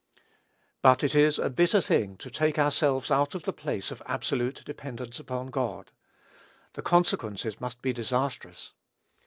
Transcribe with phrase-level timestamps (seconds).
[0.81, 4.63] But it is a bitter thing to take ourselves out of the place of absolute
[4.65, 5.91] dependence upon God.
[6.73, 8.71] The consequences must be disastrous.